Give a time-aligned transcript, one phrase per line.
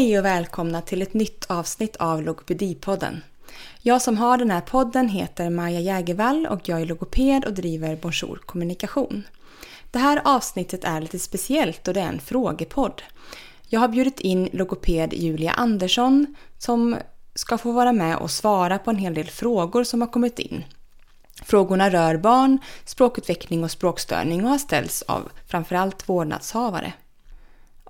[0.00, 3.22] Hej och välkomna till ett nytt avsnitt av Logopedipodden.
[3.82, 7.96] Jag som har den här podden heter Maja Jägervall och jag är logoped och driver
[7.96, 9.22] Bonjour Kommunikation.
[9.90, 13.02] Det här avsnittet är lite speciellt och det är en frågepodd.
[13.68, 16.96] Jag har bjudit in logoped Julia Andersson som
[17.34, 20.64] ska få vara med och svara på en hel del frågor som har kommit in.
[21.42, 26.92] Frågorna rör barn, språkutveckling och språkstörning och har ställts av framförallt vårdnadshavare.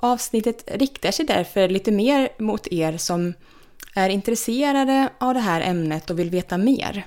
[0.02, 3.34] Avsnittet riktar sig därför lite mer mot er som
[3.94, 7.06] är intresserade av det här ämnet och vill veta mer.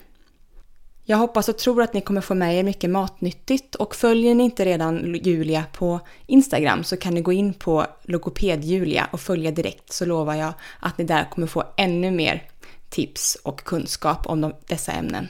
[1.05, 4.43] Jag hoppas och tror att ni kommer få med er mycket matnyttigt och följer ni
[4.43, 9.93] inte redan Julia på Instagram så kan ni gå in på logopedjulia och följa direkt
[9.93, 12.43] så lovar jag att ni där kommer få ännu mer
[12.89, 15.27] tips och kunskap om dessa ämnen.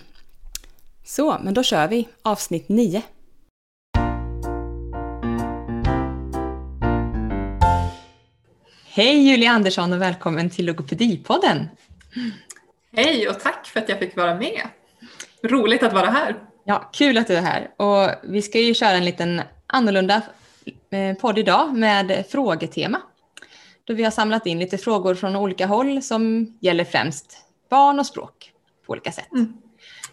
[1.05, 3.02] Så, men då kör vi avsnitt 9.
[8.95, 11.69] Hej Julia Andersson och välkommen till Logopedipodden.
[12.95, 14.61] Hej och tack för att jag fick vara med.
[15.44, 16.36] Roligt att vara här.
[16.63, 17.69] Ja, kul att du är här.
[17.77, 20.21] Och vi ska ju köra en liten annorlunda
[20.89, 23.02] eh, podd idag med frågetema.
[23.83, 27.38] Då vi har samlat in lite frågor från olika håll som gäller främst
[27.69, 28.52] barn och språk
[28.86, 29.31] på olika sätt.
[29.31, 29.53] Mm.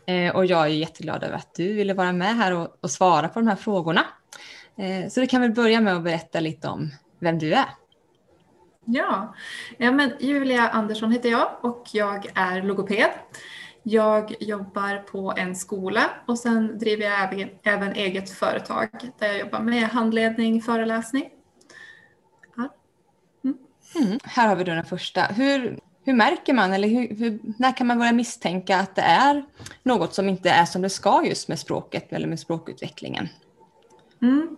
[0.06, 3.28] Eh, och jag är jätteglad över att du ville vara med här och, och svara
[3.28, 4.06] på de här frågorna.
[4.76, 7.79] Eh, så du kan väl börja med att berätta lite om vem du är.
[8.92, 9.34] Ja,
[9.78, 13.10] ja men Julia Andersson heter jag och jag är logoped.
[13.82, 18.88] Jag jobbar på en skola och sen driver jag även, eget företag
[19.18, 21.30] där jag jobbar med handledning, föreläsning.
[22.56, 22.68] Här,
[23.44, 23.56] mm.
[23.94, 25.22] Mm, här har vi då den första.
[25.22, 29.44] Hur, hur märker man eller hur, hur, när kan man börja misstänka att det är
[29.82, 33.28] något som inte är som det ska just med språket eller med språkutvecklingen?
[34.22, 34.56] Mm.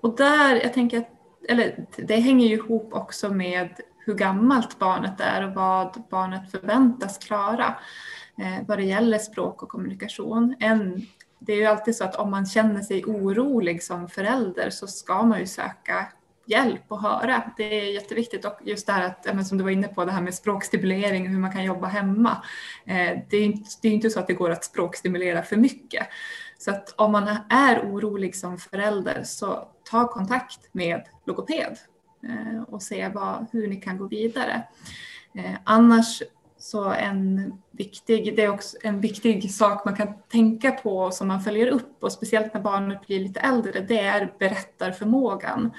[0.00, 5.20] Och där, jag tänker att eller det hänger ju ihop också med hur gammalt barnet
[5.20, 7.74] är och vad barnet förväntas klara
[8.38, 10.54] eh, vad det gäller språk och kommunikation.
[10.60, 11.06] En,
[11.38, 15.22] det är ju alltid så att om man känner sig orolig som förälder så ska
[15.22, 16.12] man ju söka
[16.46, 17.42] hjälp och höra.
[17.56, 20.22] Det är jätteviktigt och just det här att, som du var inne på, det här
[20.22, 22.42] med språkstimulering och hur man kan jobba hemma.
[22.86, 26.06] Eh, det är inte, det är inte så att det går att språkstimulera för mycket.
[26.58, 31.78] Så att om man är orolig som förälder så ta kontakt med logoped
[32.28, 34.62] eh, och se vad, hur ni kan gå vidare.
[35.34, 36.22] Eh, annars
[36.60, 41.40] så en viktig, det är också en viktig sak man kan tänka på som man
[41.40, 45.72] följer upp och speciellt när barnet blir lite äldre, det är berättarförmågan.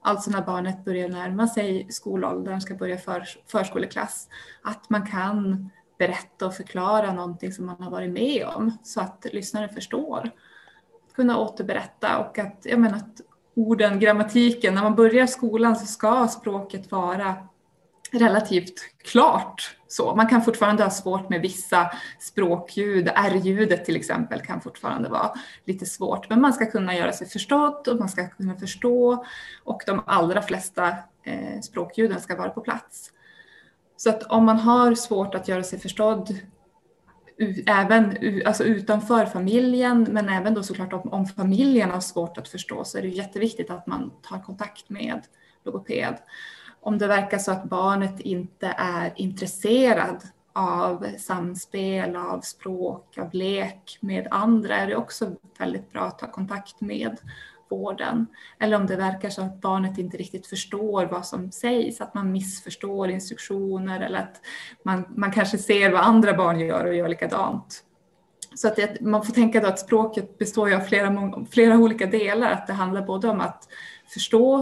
[0.00, 4.28] Alltså när barnet börjar närma sig skolåldern, ska börja för, förskoleklass,
[4.62, 9.26] att man kan berätta och förklara någonting som man har varit med om så att
[9.32, 10.30] lyssnaren förstår.
[11.14, 13.20] Kunna återberätta och att, jag menar, att
[13.58, 17.36] orden, grammatiken, när man börjar skolan så ska språket vara
[18.12, 19.76] relativt klart.
[19.88, 25.32] Så man kan fortfarande ha svårt med vissa språkljud, R-ljudet till exempel kan fortfarande vara
[25.64, 29.24] lite svårt, men man ska kunna göra sig förstådd och man ska kunna förstå
[29.64, 30.88] och de allra flesta
[31.22, 33.10] eh, språkljuden ska vara på plats.
[33.96, 36.38] Så att om man har svårt att göra sig förstådd
[37.66, 38.16] även
[38.46, 42.98] alltså utanför familjen, men även då såklart om, om familjen har svårt att förstå så
[42.98, 45.20] är det jätteviktigt att man tar kontakt med
[45.64, 46.14] logoped.
[46.80, 50.22] Om det verkar så att barnet inte är intresserad
[50.52, 56.30] av samspel, av språk, av lek med andra är det också väldigt bra att ta
[56.30, 57.16] kontakt med
[57.70, 58.26] vården.
[58.58, 62.32] Eller om det verkar så att barnet inte riktigt förstår vad som sägs, att man
[62.32, 64.40] missförstår instruktioner eller att
[64.82, 67.84] man, man kanske ser vad andra barn gör och gör likadant.
[68.54, 72.50] Så att det, man får tänka då att språket består av flera, flera olika delar,
[72.50, 73.68] att det handlar både om att
[74.14, 74.60] förstå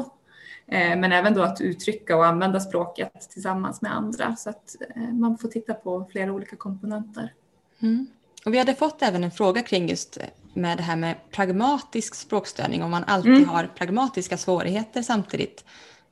[0.66, 4.36] eh, men även då att uttrycka och använda språket tillsammans med andra.
[4.36, 7.32] Så att eh, man får titta på flera olika komponenter.
[7.80, 8.06] Mm.
[8.46, 10.18] Och vi hade fått även en fråga kring just
[10.54, 13.48] med det här med pragmatisk språkstörning, om man alltid mm.
[13.48, 15.64] har pragmatiska svårigheter samtidigt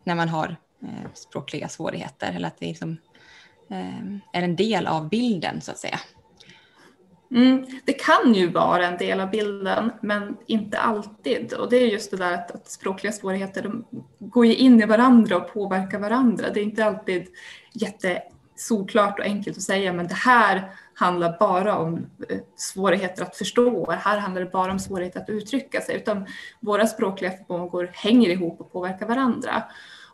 [0.04, 2.96] när man har eh, språkliga svårigheter, eller att det liksom,
[3.70, 6.00] eh, är en del av bilden så att säga.
[7.30, 11.52] Mm, det kan ju vara en del av bilden, men inte alltid.
[11.52, 13.84] Och det är just det där att, att språkliga svårigheter de
[14.18, 16.50] går ju in i varandra och påverkar varandra.
[16.54, 17.26] Det är inte alltid
[17.72, 18.22] jätte
[18.56, 23.90] solklart och enkelt att säga, men det här handlar bara om eh, svårigheter att förstå.
[23.90, 26.26] Här handlar det bara om svårigheter att uttrycka sig, utan
[26.60, 29.62] våra språkliga förmågor hänger ihop och påverkar varandra.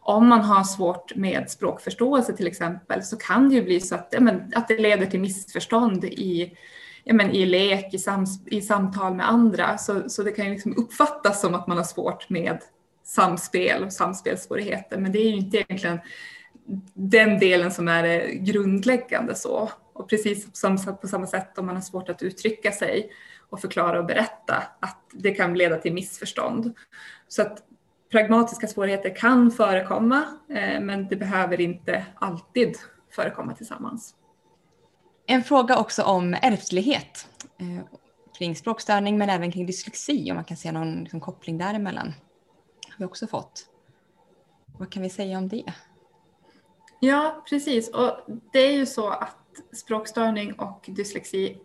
[0.03, 4.09] Om man har svårt med språkförståelse till exempel så kan det ju bli så att,
[4.11, 6.57] ja, men, att det leder till missförstånd i,
[7.05, 9.79] ja, men, i lek, i, sams, i samtal med andra.
[9.79, 12.59] Så, så det kan ju liksom uppfattas som att man har svårt med
[13.05, 16.01] samspel och samspelssvårigheter, men det är ju inte egentligen
[16.95, 19.71] den delen som är grundläggande så.
[20.01, 23.11] Och precis som på samma sätt om man har svårt att uttrycka sig
[23.51, 26.75] och förklara och berätta att det kan leda till missförstånd.
[27.29, 27.63] Så att
[28.11, 32.77] pragmatiska svårigheter kan förekomma eh, men det behöver inte alltid
[33.11, 34.15] förekomma tillsammans.
[35.27, 37.85] En fråga också om ärftlighet eh,
[38.39, 42.07] kring språkstörning men även kring dyslexi om man kan se någon liksom, koppling däremellan.
[42.89, 43.67] har vi också fått.
[44.79, 45.73] Vad kan vi säga om det?
[47.01, 47.89] Ja, precis.
[47.89, 48.17] Och
[48.53, 49.40] det är ju så att
[49.73, 51.59] språkstörning och dyslexi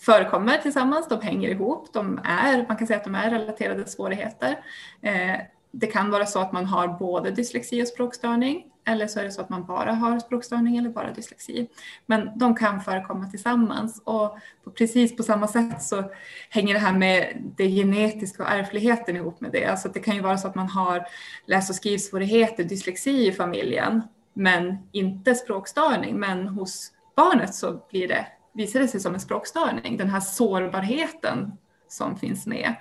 [0.00, 4.64] förekommer tillsammans, de hänger ihop, de är, man kan säga att de är relaterade svårigheter.
[5.02, 5.36] Eh,
[5.70, 9.30] det kan vara så att man har både dyslexi och språkstörning eller så är det
[9.30, 11.68] så att man bara har språkstörning eller bara dyslexi.
[12.06, 16.04] Men de kan förekomma tillsammans och på precis på samma sätt så
[16.50, 19.64] hänger det här med det genetiska och ärftligheten ihop med det.
[19.64, 21.06] Alltså det kan ju vara så att man har
[21.46, 26.20] läs och skrivsvårigheter, dyslexi i familjen men inte språkstörning.
[26.20, 31.52] Men hos barnet så blir det, visar det sig som en språkstörning, den här sårbarheten
[31.88, 32.74] som finns med.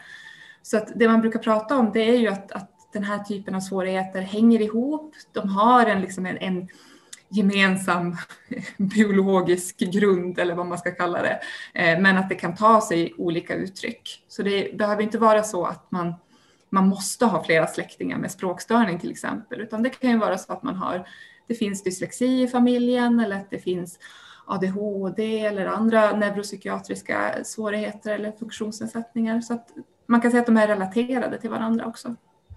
[0.62, 3.56] Så att det man brukar prata om det är ju att, att den här typen
[3.56, 5.16] av svårigheter hänger ihop.
[5.34, 6.68] De har en, liksom en, en
[7.30, 8.16] gemensam
[8.78, 11.40] biologisk grund eller vad man ska kalla det.
[11.74, 14.26] Eh, men att det kan ta sig olika uttryck.
[14.28, 16.14] Så det behöver inte vara så att man,
[16.70, 20.54] man måste ha flera släktingar med språkstörning till exempel, utan det kan ju vara så
[20.54, 21.08] att man har,
[21.48, 24.00] det finns dyslexi i familjen eller att det finns
[24.48, 29.42] ADHD eller andra neuropsykiatriska svårigheter eller funktionsnedsättningar.
[29.42, 29.70] Så att
[30.06, 32.16] man kan säga att de är relaterade till varandra också.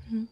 [0.09, 0.27] Mm.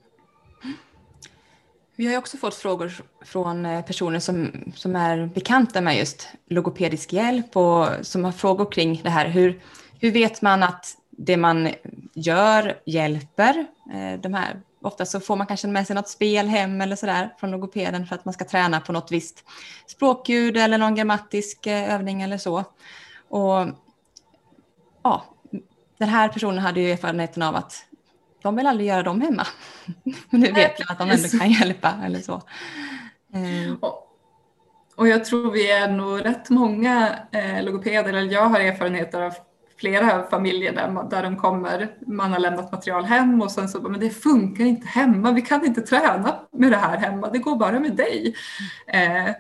[1.96, 2.93] Vi har också fått frågor
[3.25, 8.72] från eh, personer som, som är bekanta med just logopedisk hjälp och som har frågor
[8.72, 9.28] kring det här.
[9.28, 9.61] Hur,
[10.00, 11.69] hur vet man att det man
[12.14, 13.66] gör hjälper?
[13.94, 17.34] Eh, de här, ofta så får man kanske med sig något spel hem eller sådär
[17.40, 19.44] från logopeden för att man ska träna på något visst
[19.86, 22.64] språkljud eller någon grammatisk eh, övning eller så.
[23.28, 23.66] Och
[25.02, 25.25] ja,
[25.98, 27.84] den här personen hade ju erfarenheten av att
[28.42, 29.46] de vill aldrig göra dem hemma.
[30.30, 32.42] Men nu vet jag att de ändå kan hjälpa eller så.
[33.34, 33.90] Eh.
[34.96, 39.34] Och jag tror vi är nog rätt många eh, logopeder, eller jag har erfarenheter av
[39.78, 44.00] flera familjer där, där de kommer, man har lämnat material hem och sen så men
[44.00, 47.80] det funkar inte hemma, vi kan inte träna med det här hemma, det går bara
[47.80, 48.34] med dig.
[48.86, 49.34] Eh,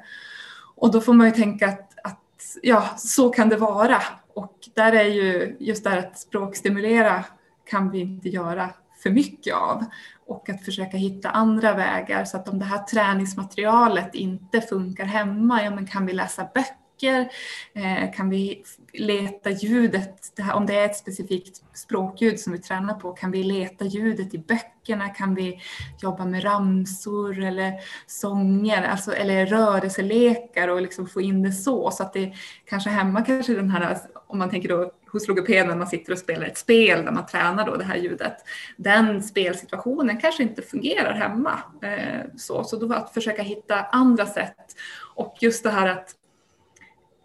[0.76, 4.02] och då får man ju tänka att, att ja, så kan det vara.
[4.34, 7.24] Och där är ju just det här att språkstimulera
[7.70, 8.70] kan vi inte göra
[9.02, 9.84] för mycket av
[10.26, 15.64] och att försöka hitta andra vägar så att om det här träningsmaterialet inte funkar hemma,
[15.64, 16.87] ja men kan vi läsa böcker?
[17.02, 22.58] Eh, kan vi leta ljudet, det här, om det är ett specifikt språkljud som vi
[22.58, 25.08] tränar på, kan vi leta ljudet i böckerna?
[25.08, 25.60] Kan vi
[26.02, 27.72] jobba med ramsor eller
[28.06, 32.34] sånger, alltså, eller rörelselekar och liksom få in det så, så att det
[32.64, 36.18] kanske hemma kanske den här, om man tänker då hos logopeden när man sitter och
[36.18, 38.36] spelar ett spel där man tränar då det här ljudet.
[38.76, 41.58] Den spelsituationen kanske inte fungerar hemma.
[41.82, 44.76] Eh, så, så då att försöka hitta andra sätt.
[45.14, 46.14] Och just det här att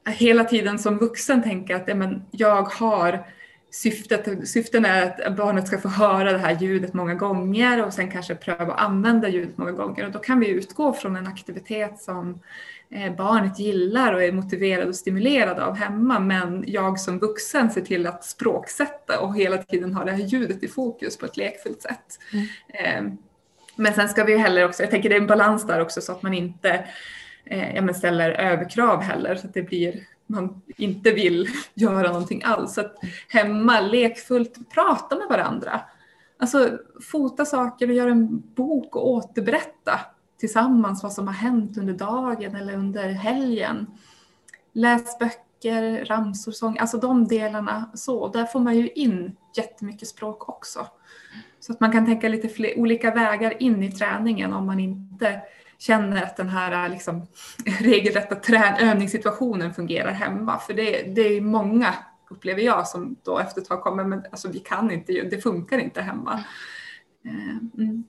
[0.05, 3.25] hela tiden som vuxen tänka att ja, men jag har
[3.71, 8.11] syftet, syften är att barnet ska få höra det här ljudet många gånger och sen
[8.11, 11.99] kanske pröva att använda ljudet många gånger och då kan vi utgå från en aktivitet
[11.99, 12.39] som
[12.95, 17.81] Eh, barnet gillar och är motiverad och stimulerad av hemma men jag som vuxen ser
[17.81, 21.81] till att språksätta och hela tiden ha det här ljudet i fokus på ett lekfullt
[21.81, 22.19] sätt.
[22.33, 22.45] Mm.
[22.67, 23.13] Eh,
[23.75, 26.11] men sen ska vi heller också, jag tänker det är en balans där också så
[26.11, 26.85] att man inte
[27.45, 32.73] eh, ja, ställer överkrav heller så att det blir man inte vill göra någonting alls.
[32.73, 32.95] Så att
[33.29, 35.81] hemma lekfullt prata med varandra.
[36.37, 36.77] Alltså
[37.11, 39.99] fota saker och göra en bok och återberätta
[40.39, 43.87] tillsammans vad som har hänt under dagen eller under helgen.
[44.73, 48.27] Läs böcker, ramsor, sång, alltså de delarna så.
[48.27, 50.87] Där får man ju in jättemycket språk också.
[51.59, 55.41] Så att man kan tänka lite fler, olika vägar in i träningen om man inte
[55.83, 57.27] känner att den här liksom,
[57.79, 60.59] regelrätta trän övningssituationen fungerar hemma.
[60.59, 61.93] För det, det är många,
[62.29, 65.77] upplever jag, som då efter ett tag kommer, men alltså, vi kan inte, det funkar
[65.77, 66.43] inte hemma.
[67.77, 68.03] Mm.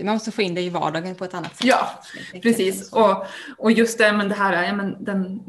[0.00, 1.66] Man måste få in det i vardagen på ett annat sätt.
[1.66, 2.02] Ja,
[2.42, 2.92] precis.
[2.92, 3.26] Och,
[3.58, 5.42] och just det, men det här ja, men den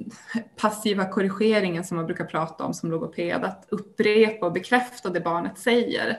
[0.55, 5.57] passiva korrigeringen som man brukar prata om som logoped, att upprepa och bekräfta det barnet
[5.57, 6.17] säger.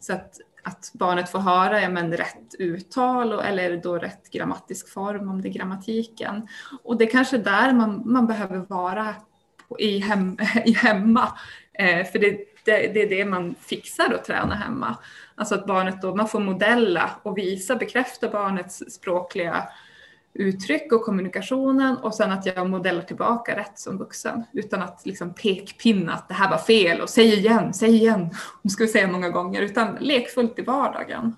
[0.00, 4.92] Så att, att barnet får höra ja, men rätt uttal och, eller då rätt grammatisk
[4.92, 6.48] form om det är grammatiken.
[6.82, 9.14] Och det är kanske där man, man behöver vara
[9.78, 11.38] i, hem, i hemma.
[11.72, 12.30] Eh, för det,
[12.64, 14.96] det, det är det man fixar att träna hemma.
[15.34, 19.68] Alltså att barnet då, man får modella och visa, bekräfta barnets språkliga
[20.34, 25.34] uttryck och kommunikationen och sen att jag modellar tillbaka rätt som vuxen utan att liksom
[25.34, 28.30] pekpinna att det här var fel och säg igen, säg igen,
[28.62, 31.36] nu ska vi säga många gånger, utan lekfullt i vardagen.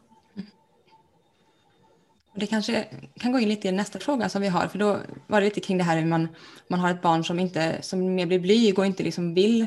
[2.35, 2.85] Det kanske
[3.21, 5.61] kan gå in lite i nästa fråga som vi har, för då var det lite
[5.61, 6.29] kring det här hur man,
[6.69, 9.67] man har ett barn som, inte, som mer blir blyg och inte liksom vill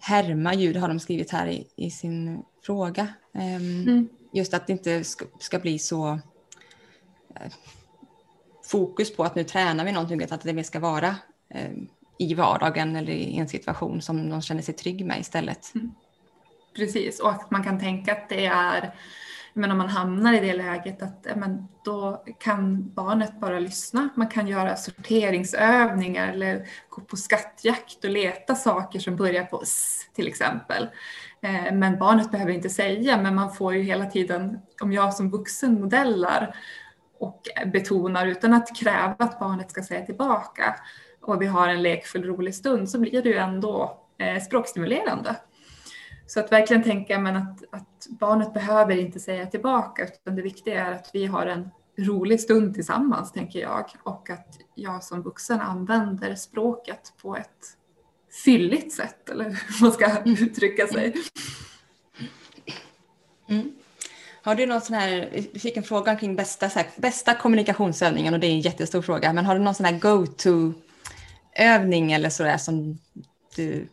[0.00, 3.08] härma ljud, har de skrivit här i, i sin fråga.
[3.34, 4.08] Um, mm.
[4.32, 6.18] Just att det inte ska, ska bli så uh,
[8.72, 11.16] fokus på att nu tränar vi någonting, att det ska vara
[11.54, 11.70] eh,
[12.18, 15.74] i vardagen eller i en situation som de känner sig trygg med istället.
[15.74, 15.94] Mm.
[16.76, 18.94] Precis, och att man kan tänka att det är
[19.54, 24.08] men om man hamnar i det läget att men då kan barnet bara lyssna.
[24.14, 30.00] Man kan göra sorteringsövningar eller gå på skattjakt och leta saker som börjar på s
[30.14, 30.88] till exempel.
[31.40, 35.30] Eh, men barnet behöver inte säga, men man får ju hela tiden, om jag som
[35.30, 36.56] vuxen modellar
[37.22, 40.76] och betonar utan att kräva att barnet ska säga tillbaka
[41.20, 45.36] och vi har en lekfull rolig stund så blir det ju ändå eh, språkstimulerande.
[46.26, 50.86] Så att verkligen tänka men att, att barnet behöver inte säga tillbaka utan det viktiga
[50.86, 55.60] är att vi har en rolig stund tillsammans tänker jag och att jag som vuxen
[55.60, 57.76] använder språket på ett
[58.44, 61.14] fylligt sätt eller hur man ska uttrycka sig.
[63.48, 63.60] Mm.
[63.60, 63.72] mm.
[64.44, 68.40] Har du någon sån här, vi fick en fråga kring bästa, här, bästa kommunikationsövningen och
[68.40, 70.72] det är en jättestor fråga, men har du någon sån här go-to
[71.56, 72.98] övning eller sådär som
[73.56, 73.88] du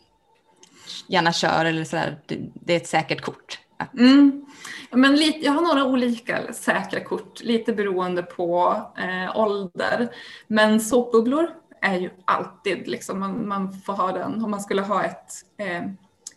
[1.08, 2.18] gärna kör eller sådär,
[2.54, 3.60] det är ett säkert kort.
[3.98, 4.46] Mm.
[4.92, 10.10] Men lite, jag har några olika säkra kort, lite beroende på eh, ålder.
[10.48, 11.50] Men såpbubblor
[11.82, 15.84] är ju alltid, liksom, man, man får ha den, om man skulle ha ett eh,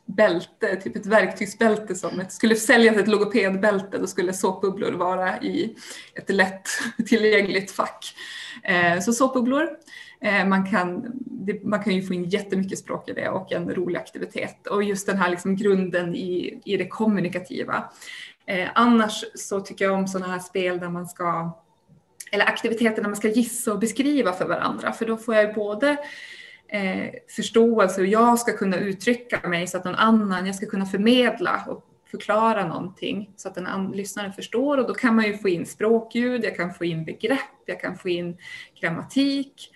[0.07, 5.77] bälte, typ ett verktygsbälte som ett, skulle säljas ett logopedbälte, då skulle såpbubblor vara i
[6.15, 6.69] ett lätt
[7.07, 8.15] tillgängligt fack.
[8.65, 9.69] Eh, så såpbubblor
[10.23, 11.13] Eh, man kan,
[11.63, 15.07] man kan ju få in jättemycket språk i det och en rolig aktivitet och just
[15.07, 17.91] den här liksom grunden i, i det kommunikativa.
[18.47, 21.59] Eh, annars så tycker jag om sådana här spel där man ska,
[22.33, 25.53] eller aktiviteter där man ska gissa och beskriva för varandra för då får jag ju
[25.53, 25.97] både
[26.73, 30.87] eh, förståelse och jag ska kunna uttrycka mig så att någon annan, jag ska kunna
[30.87, 35.49] förmedla och förklara någonting så att den lyssnaren förstår och då kan man ju få
[35.49, 38.37] in språkljud, jag kan få in begrepp, jag kan få in
[38.81, 39.71] grammatik.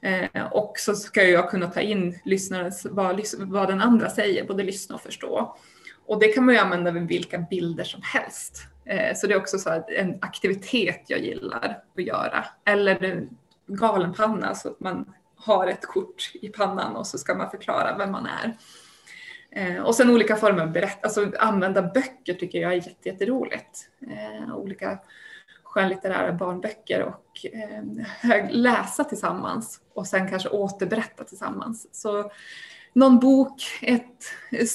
[0.00, 4.62] Eh, och så ska jag kunna ta in lyssnarens, vad, vad den andra säger, både
[4.62, 5.56] lyssna och förstå.
[6.06, 8.62] Och det kan man ju använda med vilka bilder som helst.
[8.84, 12.44] Eh, så det är också så en aktivitet jag gillar att göra.
[12.64, 13.28] Eller
[13.66, 18.12] galenpanna, så att man har ett kort i pannan och så ska man förklara vem
[18.12, 18.56] man är.
[19.50, 23.88] Eh, och sen olika former av berätt, alltså använda böcker tycker jag är jätteroligt.
[24.00, 24.98] Eh, olika
[25.62, 31.88] skönlitterära barnböcker och eh, läsa tillsammans och sen kanske återberätta tillsammans.
[31.92, 32.30] Så
[32.92, 34.24] någon bok, ett,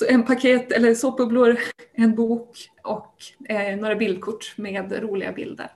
[0.09, 1.57] en paket eller såpbubblor,
[1.93, 3.15] en bok och
[3.49, 5.71] eh, några bildkort med roliga bilder.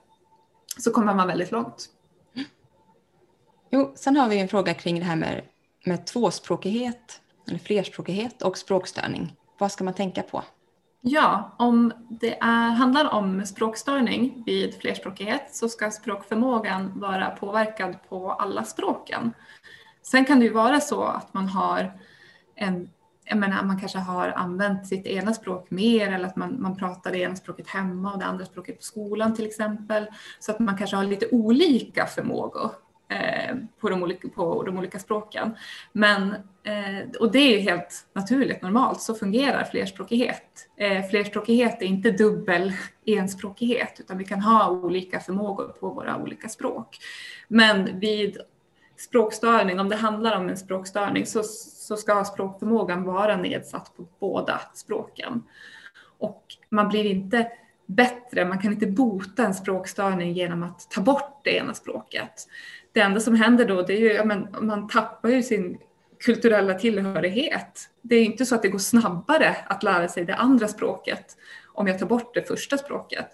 [0.78, 1.88] Så kommer man väldigt långt.
[3.70, 5.42] Jo, sen har vi en fråga kring det här med,
[5.84, 9.36] med tvåspråkighet eller flerspråkighet och språkstörning.
[9.58, 10.44] Vad ska man tänka på?
[11.00, 18.32] Ja, om det är, handlar om språkstörning vid flerspråkighet så ska språkförmågan vara påverkad på
[18.32, 19.32] alla språken.
[20.02, 21.92] Sen kan det ju vara så att man har
[22.54, 22.90] en
[23.30, 27.12] jag menar, man kanske har använt sitt ena språk mer eller att man, man pratar
[27.12, 30.06] det ena språket hemma och det andra språket på skolan till exempel.
[30.40, 32.70] Så att man kanske har lite olika förmågor
[33.10, 35.56] Eh, på, de olika, på de olika språken.
[35.92, 36.30] Men,
[36.62, 40.68] eh, och det är ju helt naturligt, normalt, så fungerar flerspråkighet.
[40.76, 42.72] Eh, flerspråkighet är inte dubbel
[43.06, 46.98] enspråkighet, utan vi kan ha olika förmågor på våra olika språk.
[47.48, 48.38] Men vid
[48.96, 54.60] språkstörning, om det handlar om en språkstörning, så, så ska språkförmågan vara nedsatt på båda
[54.74, 55.42] språken.
[56.18, 57.52] Och man blir inte
[57.88, 62.48] bättre, man kan inte bota en språkstörning genom att ta bort det ena språket
[62.92, 65.78] det enda som händer då det är ju, ja, men, man tappar ju sin
[66.20, 67.90] kulturella tillhörighet.
[68.02, 71.36] Det är inte så att det går snabbare att lära sig det andra språket
[71.74, 73.26] om jag tar bort det första språket.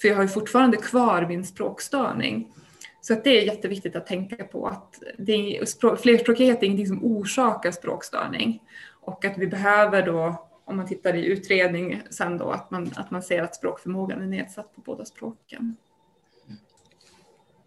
[0.00, 2.52] För jag har ju fortfarande kvar min språkstörning.
[3.00, 7.04] Så att det är jätteviktigt att tänka på att det är, flerspråkighet är ingenting som
[7.04, 8.62] orsakar språkstörning.
[9.00, 13.10] Och att vi behöver då, om man tittar i utredning sen då, att man, att
[13.10, 15.76] man ser att språkförmågan är nedsatt på båda språken.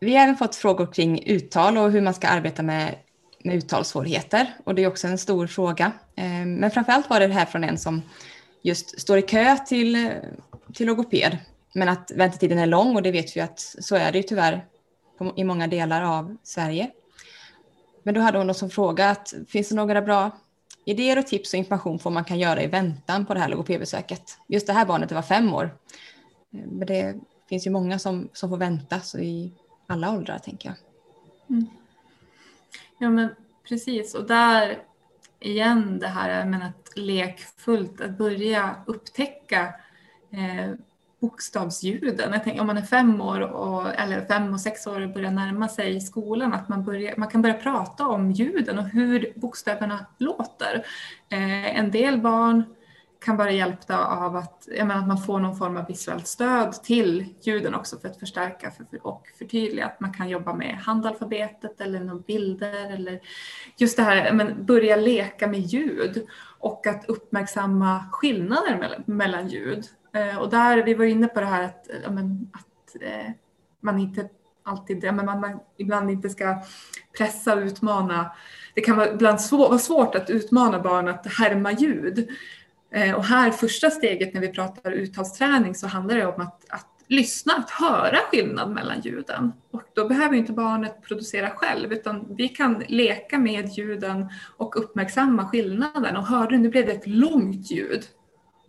[0.05, 2.95] Vi har även fått frågor kring uttal och hur man ska arbeta med,
[3.43, 4.57] med uttalssvårigheter.
[4.63, 5.91] Och det är också en stor fråga.
[6.15, 8.01] Ehm, men framförallt var det här från en som
[8.62, 10.12] just står i kö till,
[10.74, 11.38] till logoped.
[11.74, 14.65] Men att väntetiden är lång och det vet vi att så är det ju tyvärr
[15.35, 16.91] i många delar av Sverige.
[18.03, 20.31] Men då hade hon som fråga att finns det några bra
[20.85, 23.50] idéer och tips och information på vad man kan göra i väntan på det här
[23.50, 24.38] logopedbesöket?
[24.47, 25.77] Just det här barnet det var fem år.
[26.53, 27.15] Ehm, men det
[27.50, 29.53] finns ju många som, som får vänta så i
[29.87, 30.77] alla åldrar tänker jag.
[31.49, 31.67] Mm.
[32.97, 33.29] Ja men
[33.67, 34.77] precis och där
[35.39, 39.73] igen det här med att lekfullt att börja upptäcka
[40.31, 40.71] eh,
[41.19, 42.33] bokstavsljuden.
[42.33, 45.31] Jag tänker, om man är fem år och, eller fem och sex år och börjar
[45.31, 50.05] närma sig skolan, att man, börjar, man kan börja prata om ljuden och hur bokstäverna
[50.17, 50.85] låter.
[51.29, 52.63] Eh, en del barn
[53.25, 56.74] kan vara hjälpta av att, jag menar, att man får någon form av visuellt stöd
[56.84, 59.86] till ljuden också för att förstärka och förtydliga.
[59.86, 63.20] Att man kan jobba med handalfabetet eller några bilder eller
[63.77, 66.27] just det här, men börja leka med ljud
[66.60, 69.86] och att uppmärksamma skillnader mellan ljud.
[70.13, 73.32] Eh, och där, vi var inne på det här att, men, att eh,
[73.82, 74.29] man inte
[74.63, 76.62] alltid, men man, man, ibland inte ska
[77.17, 78.32] pressa och utmana.
[78.74, 82.29] Det kan vara ibland svår, vara svårt att utmana barn att härma ljud.
[82.95, 86.87] Eh, och här första steget när vi pratar uttalsträning så handlar det om att, att
[87.07, 89.53] lyssna, att höra skillnad mellan ljuden.
[89.71, 95.47] Och då behöver inte barnet producera själv utan vi kan leka med ljuden och uppmärksamma
[95.47, 96.17] skillnaden.
[96.17, 98.03] Och hörde du, nu blev det ett långt ljud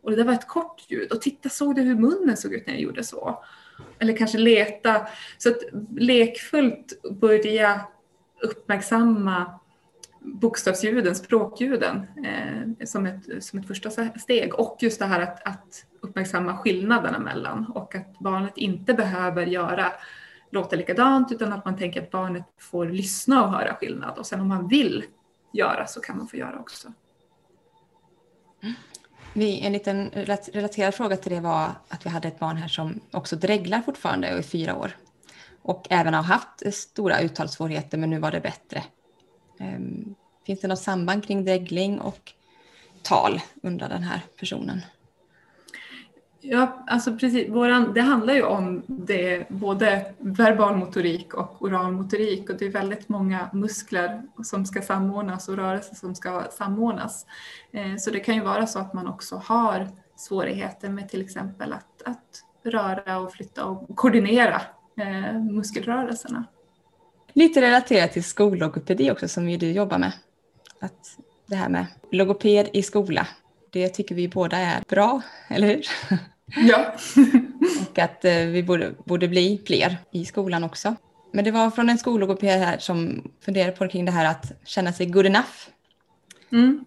[0.02, 1.12] och det där var ett kort ljud.
[1.12, 3.45] Och titta, såg du hur munnen såg ut när jag gjorde så?
[3.99, 5.06] Eller kanske leta.
[5.38, 5.59] Så att
[5.97, 7.80] lekfullt börja
[8.42, 9.61] uppmärksamma
[10.26, 14.54] bokstavsljuden, språkljuden eh, som, ett, som ett första steg.
[14.54, 19.92] Och just det här att, att uppmärksamma skillnaderna mellan och att barnet inte behöver göra
[20.50, 24.40] låta likadant utan att man tänker att barnet får lyssna och höra skillnad och sen
[24.40, 25.05] om man vill
[25.53, 26.92] göra så kan man få göra också.
[28.62, 28.74] Mm.
[29.33, 30.11] Vi, en liten
[30.53, 34.33] relaterad fråga till det var att vi hade ett barn här som också dreglar fortfarande
[34.33, 34.96] och är fyra år.
[35.62, 38.83] Och även har haft stora uttalssvårigheter men nu var det bättre.
[39.59, 40.14] Ehm,
[40.47, 42.33] finns det något samband kring dregling och
[43.03, 44.81] tal, undrar den här personen.
[46.49, 47.49] Ja, alltså precis.
[47.49, 52.71] Våran, det handlar ju om det, både verbal motorik och oral motorik och det är
[52.71, 57.27] väldigt många muskler som ska samordnas och rörelser som ska samordnas.
[57.73, 61.73] Ehm, så det kan ju vara så att man också har svårigheter med till exempel
[61.73, 64.62] att, att röra och flytta och koordinera
[64.97, 66.45] eh, muskelrörelserna.
[67.37, 70.12] Lite relaterat till skollogopedi också som ju du jobbar med.
[70.81, 73.27] Att det här med logoped i skola,
[73.70, 75.83] det tycker vi båda är bra, eller hur?
[76.57, 76.94] Ja.
[77.90, 80.94] och att eh, vi borde, borde bli fler i skolan också.
[81.33, 84.92] Men det var från en skollogoped här som funderade på kring det här att känna
[84.92, 85.68] sig good enough.
[86.53, 86.85] Mm.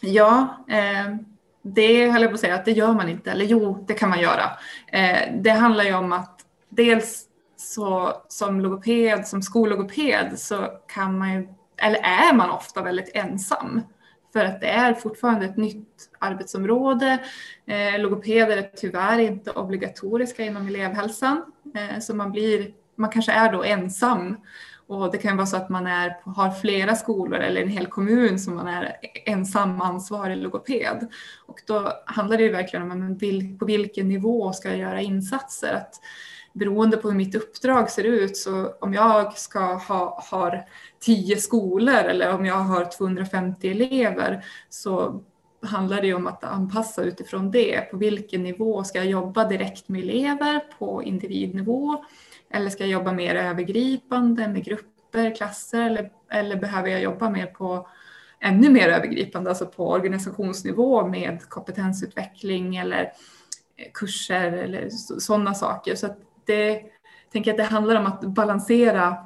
[0.00, 1.16] Ja, eh,
[1.62, 3.30] det höll jag på att säga att det gör man inte.
[3.30, 4.50] Eller jo, det kan man göra.
[4.92, 7.27] Eh, det handlar ju om att dels
[7.68, 13.80] så som logoped, som skollogoped så kan man ju, eller är man ofta väldigt ensam.
[14.32, 17.18] För att det är fortfarande ett nytt arbetsområde.
[17.66, 21.42] Eh, logopeder är tyvärr inte obligatoriska inom elevhälsan.
[21.74, 24.36] Eh, så man, blir, man kanske är då ensam.
[24.86, 28.38] Och det kan vara så att man är, har flera skolor eller en hel kommun
[28.38, 31.08] som man är ensam ansvarig logoped.
[31.46, 33.18] Och då handlar det ju verkligen om
[33.58, 35.74] på vilken nivå ska jag göra insatser.
[35.74, 35.94] Att
[36.58, 40.64] beroende på hur mitt uppdrag ser ut så om jag ska ha har
[41.00, 45.22] tio skolor eller om jag har 250 elever så
[45.62, 47.90] handlar det om att anpassa utifrån det.
[47.90, 52.04] På vilken nivå ska jag jobba direkt med elever på individnivå?
[52.50, 57.46] Eller ska jag jobba mer övergripande med grupper, klasser eller, eller behöver jag jobba mer
[57.46, 57.88] på
[58.40, 63.12] ännu mer övergripande, alltså på organisationsnivå med kompetensutveckling eller
[63.94, 65.94] kurser eller sådana saker.
[65.94, 66.06] Så
[66.48, 66.82] det
[67.32, 69.16] tänker att det handlar om att balansera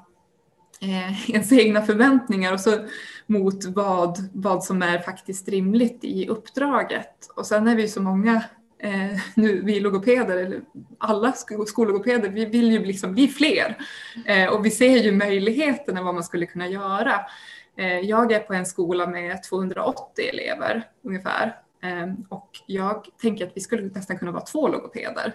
[0.80, 2.86] eh, ens egna förväntningar och så
[3.26, 7.30] mot vad, vad som är faktiskt rimligt i uppdraget.
[7.36, 8.44] Och sen är vi så många
[8.78, 10.60] eh, nu, vi logopeder, eller
[10.98, 11.32] alla
[11.66, 13.78] skollogopeder, vi vill ju liksom bli fler.
[14.26, 17.20] Eh, och vi ser ju möjligheterna vad man skulle kunna göra.
[17.76, 21.56] Eh, jag är på en skola med 280 elever ungefär.
[21.82, 25.34] Eh, och jag tänker att vi skulle nästan kunna vara två logopeder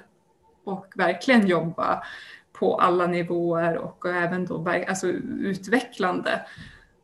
[0.68, 2.04] och verkligen jobba
[2.54, 6.42] på alla nivåer och även då alltså utvecklande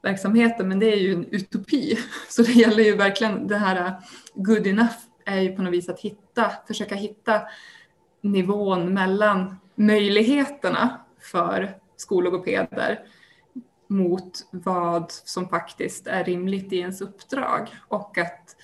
[0.01, 0.67] verksamheten.
[0.67, 1.97] Men det är ju en utopi.
[2.29, 3.93] Så det gäller ju verkligen det här äh,
[4.33, 7.41] good enough är ju på något vis att hitta, försöka hitta
[8.21, 12.99] nivån mellan möjligheterna för skollogopeder
[13.87, 18.55] mot vad som faktiskt är rimligt i ens uppdrag och att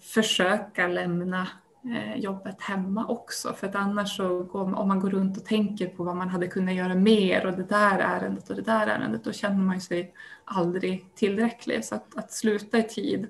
[0.00, 1.48] försöka lämna
[1.94, 3.52] Eh, jobbet hemma också.
[3.52, 6.48] För att annars så, går, om man går runt och tänker på vad man hade
[6.48, 10.14] kunnat göra mer och det där ärendet och det där ärendet, då känner man sig
[10.44, 11.84] aldrig tillräcklig.
[11.84, 13.28] Så att, att sluta i tid,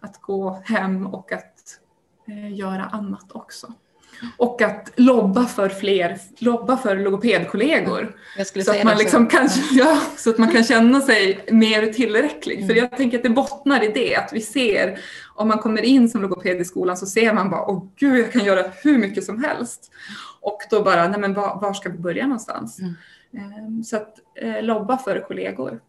[0.00, 1.80] att gå hem och att
[2.26, 3.72] eh, göra annat också.
[4.36, 8.16] Och att lobba för fler, lobba för logopedkollegor.
[8.64, 12.56] så, att man liksom kan, ja, så att man kan känna sig mer tillräcklig.
[12.56, 12.68] Mm.
[12.68, 14.98] För jag tänker att det bottnar i det, att vi ser,
[15.34, 18.32] om man kommer in som logoped i skolan så ser man bara, åh gud, jag
[18.32, 19.90] kan göra hur mycket som helst.
[20.40, 22.78] Och då bara, nej men var, var ska vi börja någonstans?
[22.78, 22.94] Mm.
[23.36, 25.80] Ehm, så att eh, lobba för kollegor.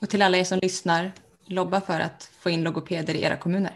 [0.00, 1.12] Och till alla er som lyssnar,
[1.46, 3.72] lobba för att få in logopeder i era kommuner.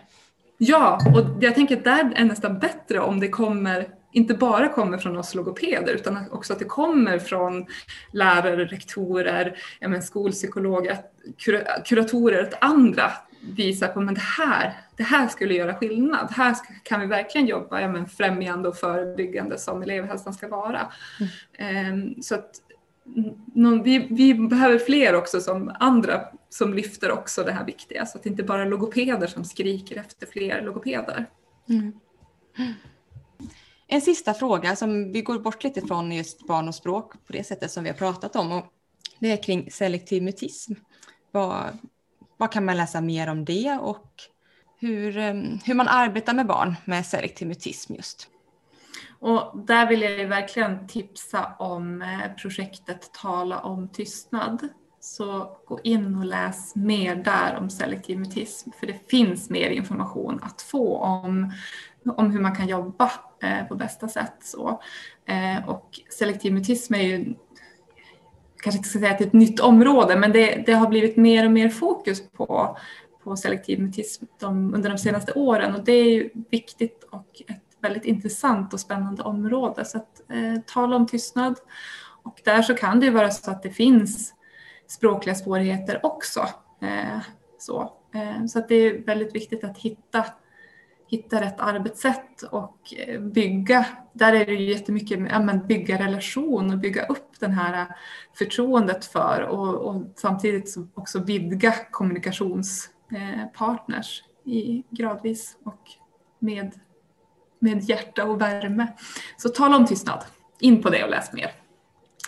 [0.65, 4.99] Ja, och jag tänker att där är nästan bättre om det kommer inte bara kommer
[4.99, 7.67] från oss logopeder utan också att det kommer från
[8.13, 10.99] lärare, rektorer, men skolpsykologer,
[11.85, 13.13] kuratorer, att andra
[13.57, 16.31] visar på att det här, det här skulle göra skillnad.
[16.31, 20.93] Här kan vi verkligen jobba ja men främjande och förebyggande som elevhälsan ska vara.
[21.59, 22.23] Mm.
[22.23, 22.51] Så att
[23.85, 28.25] vi, vi, behöver fler också som andra som lyfter också det här viktiga så att
[28.25, 31.27] det inte bara är logopeder som skriker efter fler logopeder.
[31.69, 31.93] Mm.
[33.87, 37.45] En sista fråga som vi går bort lite från just barn och språk på det
[37.45, 38.65] sättet som vi har pratat om och
[39.19, 40.73] det är kring selektiv mutism.
[41.31, 41.79] Vad,
[42.37, 44.13] vad kan man läsa mer om det och
[44.79, 45.35] hur, eh,
[45.65, 48.29] hur man arbetar med barn med selektiv mutism just?
[49.23, 54.69] Och där vill jag verkligen tipsa om eh, projektet Tala om tystnad.
[55.01, 60.41] Så gå in och läs mer där om selektiv mutism, för det finns mer information
[60.43, 61.53] att få om,
[62.17, 64.37] om hur man kan jobba eh, på bästa sätt.
[64.41, 64.81] Så.
[65.27, 67.35] Eh, och selektiv mutism är ju,
[68.63, 71.17] kanske inte ska säga att det är ett nytt område, men det, det har blivit
[71.17, 72.77] mer och mer fokus på,
[73.25, 77.62] på selektiv mutism de, under de senaste åren och det är ju viktigt och ett
[77.83, 79.85] väldigt intressant och spännande område.
[79.85, 81.57] Så att eh, tala om tystnad.
[82.23, 84.35] Och där så kan det ju vara så att det finns
[84.87, 86.41] språkliga svårigheter också.
[86.81, 87.19] Eh,
[87.59, 90.25] så eh, så att det är väldigt viktigt att hitta,
[91.07, 93.87] hitta rätt arbetssätt och eh, bygga.
[94.13, 97.87] Där är det ju jättemycket ja, bygga relation och bygga upp det här eh,
[98.35, 105.91] förtroendet för och, och samtidigt också vidga kommunikationspartners eh, i, gradvis och
[106.39, 106.73] med
[107.63, 108.87] med hjärta och värme.
[109.37, 110.25] Så tala om tystnad.
[110.61, 111.53] In på det och läs mer.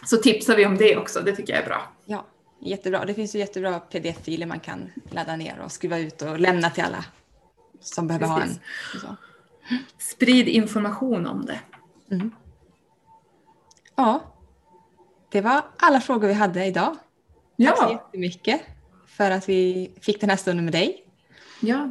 [0.04, 1.92] Så tipsar vi om det också, det tycker jag är bra.
[2.04, 2.26] Ja,
[2.60, 3.04] jättebra.
[3.04, 6.84] Det finns ju jättebra pdf-filer man kan ladda ner och skriva ut och lämna till
[6.84, 7.04] alla
[7.80, 8.60] som behöver Precis.
[9.02, 9.16] ha en.
[9.98, 11.60] Sprid information om det.
[12.10, 12.30] Mm.
[13.96, 14.22] Ja,
[15.28, 16.96] det var alla frågor vi hade idag.
[17.56, 17.70] Ja.
[17.70, 18.60] Tack så jättemycket
[19.06, 21.04] för att vi fick den här stunden med dig.
[21.60, 21.88] Ja,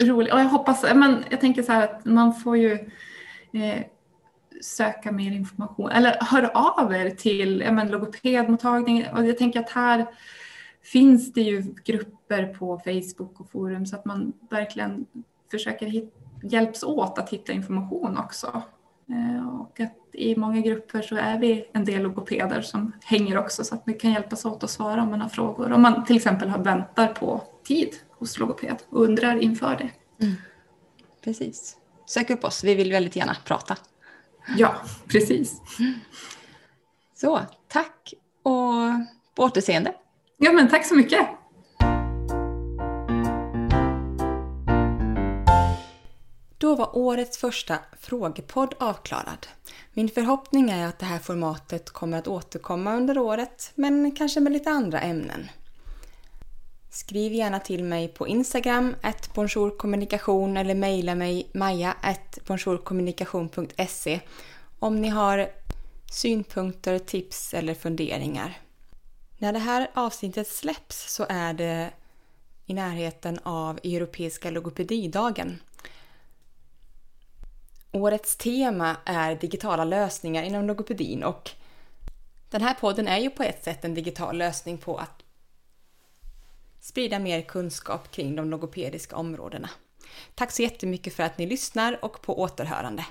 [0.00, 0.32] rolig.
[0.32, 2.72] Och jag hoppas, men jag tänker så här att man får ju
[3.52, 3.82] eh,
[4.60, 9.06] söka mer information eller hör av er till ja, men, logopedmottagning.
[9.14, 10.06] Och jag tänker att här
[10.82, 15.06] finns det ju grupper på Facebook och forum så att man verkligen
[15.50, 18.62] försöker hit, hjälps åt att hitta information också.
[19.08, 23.64] Eh, och att i många grupper så är vi en del logopeder som hänger också
[23.64, 25.72] så att vi kan hjälpas åt att svara om man har frågor.
[25.72, 29.90] Om man till exempel har väntar på tid hos logoped och undrar inför det.
[30.24, 30.36] Mm.
[31.24, 31.76] Precis.
[32.06, 33.76] Sök upp oss, vi vill väldigt gärna prata.
[34.56, 34.74] Ja,
[35.08, 35.60] precis.
[37.14, 38.72] Så, tack och
[39.34, 39.94] på återseende.
[40.36, 41.28] Ja, men tack så mycket.
[46.58, 49.46] Då var årets första frågepodd avklarad.
[49.92, 54.52] Min förhoppning är att det här formatet kommer att återkomma under året, men kanske med
[54.52, 55.48] lite andra ämnen.
[56.92, 64.20] Skriv gärna till mig på Instagram, ett bonjourkommunikation eller mejla mig maja.bonjourkommunikation.se
[64.78, 65.50] om ni har
[66.12, 68.58] synpunkter, tips eller funderingar.
[69.38, 71.90] När det här avsnittet släpps så är det
[72.66, 75.60] i närheten av Europeiska logopedidagen.
[77.92, 81.50] Årets tema är digitala lösningar inom logopedin och
[82.50, 85.19] den här podden är ju på ett sätt en digital lösning på att
[86.80, 89.70] sprida mer kunskap kring de logopediska områdena.
[90.34, 93.06] Tack så jättemycket för att ni lyssnar och på återhörande.